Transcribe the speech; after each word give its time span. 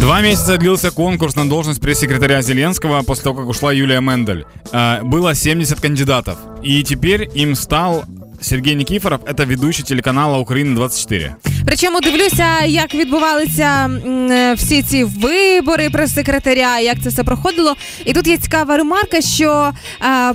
Два 0.00 0.22
месяца 0.22 0.56
длился 0.56 0.90
конкурс 0.90 1.36
на 1.36 1.46
должность 1.46 1.80
пресс-секретаря 1.80 2.40
Зеленского 2.40 3.02
после 3.02 3.24
того, 3.24 3.40
как 3.40 3.48
ушла 3.48 3.70
Юлия 3.70 4.00
Мендель. 4.00 4.46
Э, 4.72 5.02
Было 5.02 5.34
70 5.34 5.78
кандидатов. 5.78 6.38
И 6.62 6.82
теперь 6.82 7.28
им 7.34 7.54
стал 7.54 8.04
Сергей 8.40 8.74
Никифоров, 8.74 9.20
это 9.26 9.44
ведущий 9.44 9.82
телеканала 9.82 10.38
Украина 10.38 10.74
24. 10.74 11.36
Причому 11.66 12.00
дивлюся, 12.00 12.64
як 12.64 12.94
відбувалися 12.94 13.90
е, 14.06 14.54
всі 14.54 14.82
ці 14.82 15.04
вибори 15.04 15.90
прес-секретаря, 15.90 16.78
як 16.78 17.02
це 17.02 17.08
все 17.08 17.24
проходило. 17.24 17.76
І 18.04 18.12
тут 18.12 18.26
є 18.26 18.36
цікава 18.36 18.76
ремарка, 18.76 19.20
що 19.20 19.72
е, 20.02 20.34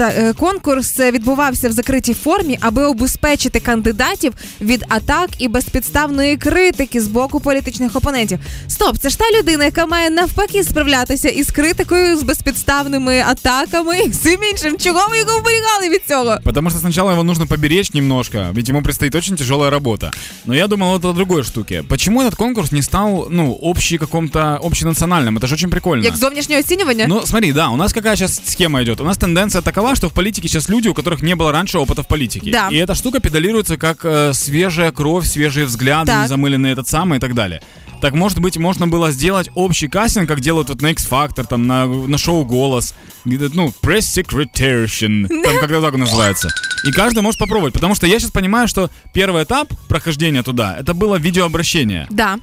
е, 0.00 0.32
конкурс 0.38 1.00
відбувався 1.00 1.68
в 1.68 1.72
закритій 1.72 2.14
формі, 2.14 2.58
аби 2.60 2.84
обезпечити 2.84 3.60
кандидатів 3.60 4.32
від 4.60 4.84
атак 4.88 5.30
і 5.38 5.48
безпідставної 5.48 6.36
критики 6.36 7.00
з 7.00 7.08
боку 7.08 7.40
політичних 7.40 7.96
опонентів. 7.96 8.38
Стоп, 8.68 8.98
це 8.98 9.08
ж 9.08 9.18
та 9.18 9.24
людина, 9.38 9.64
яка 9.64 9.86
має 9.86 10.10
навпаки 10.10 10.64
справлятися 10.64 11.28
із 11.28 11.50
критикою, 11.50 12.16
з 12.16 12.22
безпідставними 12.22 13.24
атаками 13.26 13.98
і 13.98 14.08
всім 14.08 14.38
іншим. 14.50 14.76
Чого 14.78 15.08
ви 15.10 15.18
його 15.18 15.38
вберігали 15.38 15.88
від 15.88 16.00
цього? 16.08 16.38
Потому 16.44 16.70
что 16.70 16.78
сначала 16.78 17.12
его 17.12 17.22
нужно 17.22 17.46
поберечь 17.46 17.94
немножко, 17.94 18.46
ведь 18.52 18.68
ему 18.68 18.82
предстоит 18.82 19.14
очень 19.14 19.36
тяжелая 19.36 19.70
работа. 20.05 20.11
Но 20.45 20.53
я 20.53 20.67
думал 20.67 20.91
вот 20.91 21.05
о 21.05 21.13
другой 21.13 21.43
штуке. 21.43 21.83
Почему 21.83 22.21
этот 22.21 22.35
конкурс 22.35 22.71
не 22.71 22.81
стал, 22.81 23.27
ну, 23.29 23.51
общий 23.53 23.97
каком-то, 23.97 24.59
общенациональным? 24.63 25.37
Это 25.37 25.47
же 25.47 25.55
очень 25.55 25.69
прикольно. 25.69 26.05
Як 26.05 26.17
зовнішнє 26.17 26.59
оцінювання? 26.59 27.05
Ну, 27.07 27.21
смотри, 27.25 27.53
да, 27.53 27.69
у 27.69 27.77
нас 27.77 27.93
какая 27.93 28.15
сейчас 28.15 28.41
схема 28.45 28.81
идет? 28.81 29.01
У 29.01 29.03
нас 29.03 29.17
тенденция 29.17 29.61
такова, 29.61 29.95
что 29.95 30.07
в 30.07 30.11
политике 30.11 30.47
сейчас 30.47 30.69
люди, 30.69 30.89
у 30.89 30.93
которых 30.93 31.23
не 31.23 31.35
было 31.35 31.51
раньше 31.51 31.77
опыта 31.77 32.01
в 32.01 32.05
политике. 32.07 32.51
Да. 32.51 32.69
И 32.71 32.75
эта 32.75 32.95
штука 32.95 33.19
педалируется 33.19 33.77
как 33.77 34.05
э, 34.05 34.33
свежая 34.33 34.91
кровь, 34.91 35.25
свежие 35.27 35.65
взгляды, 35.65 36.11
Так. 36.11 36.23
незамыленный 36.23 36.71
этот 36.71 36.87
самый 36.87 37.17
и 37.17 37.19
так 37.19 37.33
далее. 37.33 37.61
Так, 38.01 38.15
может 38.15 38.39
быть, 38.39 38.57
можно 38.57 38.87
было 38.87 39.11
сделать 39.11 39.49
общий 39.53 39.87
кастинг, 39.87 40.27
как 40.27 40.41
делают 40.41 40.69
вот 40.69 40.81
на 40.81 40.87
X-Factor, 40.87 41.45
там, 41.45 41.67
на, 41.67 41.85
на 41.85 42.17
шоу 42.17 42.43
«Голос», 42.45 42.95
где, 43.25 43.47
ну, 43.53 43.71
press 43.81 43.99
secretariation, 43.99 45.27
там 45.27 45.59
как-то 45.59 45.81
так 45.81 45.95
называется. 45.95 46.49
И 46.83 46.91
каждый 46.91 47.21
может 47.21 47.39
попробовать, 47.39 47.75
потому 47.75 47.93
что 47.93 48.07
я 48.07 48.19
сейчас 48.19 48.31
понимаю, 48.31 48.67
что 48.67 48.89
первый 49.13 49.43
этап 49.43 49.71
прохождения 49.87 50.41
туда, 50.41 50.75
это 50.79 50.95
было 50.95 51.17
видеообращение. 51.17 52.07
Да. 52.09 52.39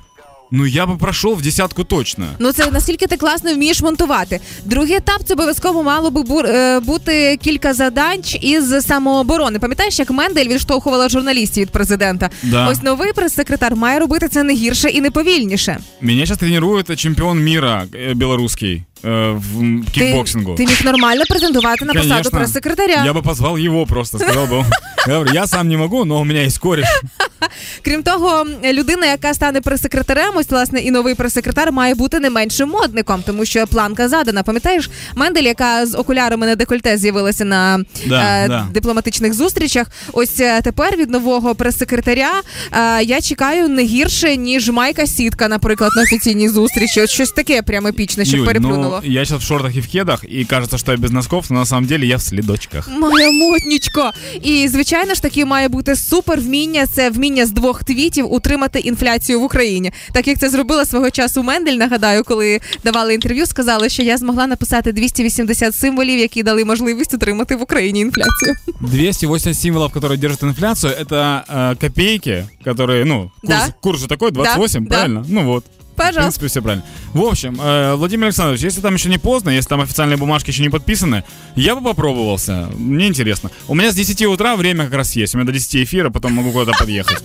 Ну, 0.52 0.64
я 0.66 0.86
бы 0.86 0.96
прошел 0.98 1.34
в 1.34 1.42
десятку 1.42 1.84
точно. 1.84 2.26
Ну 2.38 2.52
це 2.52 2.70
наскільки 2.70 3.06
ти 3.06 3.16
класно 3.16 3.54
вмієш 3.54 3.82
монтувати. 3.82 4.40
Другий 4.64 4.94
етап 4.96 5.20
це 5.24 5.34
обов'язково 5.34 5.82
мало 5.82 6.10
би 6.10 6.22
бу- 6.22 6.40
е, 6.44 6.80
бути 6.80 7.36
кілька 7.36 7.74
задач 7.74 8.38
із 8.40 8.86
самооборони. 8.86 9.58
Пам'ятаєш, 9.58 9.98
як 9.98 10.10
Мендель 10.10 10.46
відштовхувала 10.48 11.08
журналістів 11.08 11.62
від 11.62 11.70
президента? 11.70 12.30
Да. 12.42 12.68
Ось 12.68 12.82
новий 12.82 13.12
прес-секретар 13.12 13.76
має 13.76 13.98
робити 13.98 14.28
це 14.28 14.42
не 14.42 14.54
гірше 14.54 14.88
і 14.88 15.00
не 15.00 15.10
повільніше. 15.10 15.78
Меня 16.00 16.20
сейчас 16.20 16.38
тренирует 16.38 16.96
чемпион 17.00 17.44
мира 17.44 17.84
э, 17.92 18.14
белорусский 18.14 18.82
э, 19.04 19.32
в 19.38 19.60
м, 19.60 19.84
Ти, 19.94 20.00
кикбоксингу. 20.00 20.54
ти 20.54 20.66
міг 20.66 20.80
нормально 20.84 21.22
претендувати 21.28 21.84
на 21.84 21.92
посаду 21.92 22.08
Конечно. 22.10 22.30
прес-секретаря. 22.38 23.02
Я 23.04 23.12
бы 23.12 23.22
позвал 23.22 23.56
его 23.58 23.86
просто, 23.86 24.18
сказал 24.18 24.44
бы, 24.46 24.64
я 25.08 25.12
говорю, 25.14 25.30
я 25.34 25.46
сам 25.46 25.68
не 25.68 25.76
могу, 25.76 26.04
но 26.04 26.20
у 26.20 26.24
меня 26.24 26.40
есть 26.42 26.58
кореш. 26.58 26.86
Крім 27.81 28.03
того, 28.03 28.45
людина, 28.73 29.05
яка 29.05 29.33
стане 29.33 29.61
прес-секретарем, 29.61 30.31
ось 30.35 30.49
власне 30.49 30.79
і 30.79 30.91
новий 30.91 31.15
прес-секретар 31.15 31.71
має 31.71 31.95
бути 31.95 32.19
не 32.19 32.29
меншим 32.29 32.69
модником, 32.69 33.23
тому 33.25 33.45
що 33.45 33.67
планка 33.67 34.09
задана. 34.09 34.43
Пам'ятаєш, 34.43 34.89
Мендель, 35.15 35.43
яка 35.43 35.85
з 35.85 35.95
окулярами 35.95 36.47
на 36.47 36.55
декольте 36.55 36.97
з'явилася 36.97 37.45
на 37.45 37.79
Да, 38.05 38.43
е, 38.43 38.47
да. 38.47 38.67
дипломатичних 38.73 39.33
зустрічах. 39.33 39.87
Ось 40.13 40.39
е, 40.39 40.61
тепер 40.61 40.97
від 40.97 41.09
нового 41.09 41.55
прес-секретаря 41.55 42.31
е, 42.71 43.03
я 43.03 43.21
чекаю 43.21 43.67
не 43.67 43.83
гірше 43.83 44.37
ніж 44.37 44.69
Майка 44.69 45.07
Сітка, 45.07 45.47
наприклад, 45.47 45.91
на 45.95 46.01
офіційній 46.01 46.49
зустрічі. 46.49 47.01
От 47.01 47.09
щось 47.09 47.31
таке 47.31 47.61
прямо 47.61 47.87
епічне, 47.87 48.25
що 48.25 48.45
переплюнуло. 48.45 49.01
ну, 49.03 49.11
я 49.11 49.25
сейчас 49.25 49.41
в 49.43 49.45
шортах 49.47 49.75
и 49.75 49.79
в 49.81 49.87
кедах, 49.91 50.23
и 50.33 50.45
кажется, 50.45 50.77
что 50.77 50.91
я 50.91 50.97
без 50.97 51.11
носков, 51.11 51.45
но 51.49 51.59
на 51.59 51.65
самом 51.65 51.85
деле 51.85 52.05
я 52.05 52.17
в 52.17 52.21
следочках. 52.21 52.89
Моя 52.99 53.31
мотнічко. 53.31 54.11
І 54.43 54.67
звичайно 54.67 55.13
ж 55.13 55.21
таки 55.21 55.45
має 55.45 55.67
бути 55.67 55.95
супер 55.95 56.39
вміння. 56.39 56.87
Це 56.87 57.09
вміння 57.09 57.32
з 57.46 57.50
двох 57.50 57.84
твітів 57.84 58.32
утримати 58.32 58.78
інфляцію 58.78 59.40
в 59.40 59.42
Україні. 59.42 59.92
Так 60.12 60.28
як 60.28 60.38
це 60.38 60.50
зробила 60.50 60.84
свого 60.84 61.10
часу 61.10 61.42
Мендель. 61.42 61.72
Нагадаю, 61.76 62.24
коли 62.24 62.60
давали 62.84 63.14
інтерв'ю, 63.14 63.46
сказали, 63.46 63.88
що 63.88 64.02
я 64.02 64.16
змогла 64.16 64.46
написати 64.46 64.92
280 64.92 65.74
символів, 65.74 66.18
які 66.18 66.42
дали 66.42 66.64
можливість 66.64 67.14
утримати 67.14 67.56
в 67.56 67.62
Україні 67.62 68.00
інфляцію. 68.00 68.54
280 68.80 69.58
символов, 69.60 69.92
которые 69.92 70.16
держат 70.16 70.42
инфляцию, 70.42 70.92
это 70.92 71.42
э, 71.48 71.80
копейки, 71.80 72.44
которые, 72.66 73.04
ну, 73.04 73.30
курс, 73.40 73.66
Да. 73.66 73.74
курс 73.80 74.00
же 74.00 74.06
такой, 74.08 74.30
28, 74.30 74.84
Да, 74.84 74.88
да. 74.90 74.96
правильно? 74.96 75.24
Ну 75.28 75.44
вот. 75.44 75.64
В 75.92 75.96
Пожалуйста. 75.96 76.20
принципе, 76.40 76.46
все 76.46 76.62
правильно. 76.62 76.84
В 77.12 77.22
общем, 77.22 77.58
э, 77.60 77.94
Владимир 77.96 78.26
Александрович, 78.26 78.62
если 78.62 78.80
там 78.80 78.94
еще 78.94 79.08
не 79.08 79.18
поздно, 79.18 79.50
если 79.50 79.68
там 79.68 79.80
официальные 79.80 80.16
бумажки 80.16 80.50
еще 80.50 80.62
не 80.62 80.68
подписаны, 80.68 81.24
я 81.56 81.74
бы 81.74 81.82
попробовался. 81.82 82.68
Мне 82.76 83.08
интересно. 83.08 83.50
У 83.66 83.74
меня 83.74 83.90
с 83.90 83.96
10 83.96 84.26
утра 84.26 84.54
время 84.54 84.84
как 84.84 84.94
раз 84.94 85.16
есть. 85.16 85.34
У 85.34 85.38
меня 85.38 85.46
до 85.46 85.52
10 85.52 85.76
эфира, 85.82 86.10
потом 86.10 86.34
могу 86.34 86.52
куда-то 86.52 86.78
подъехать. 86.78 87.22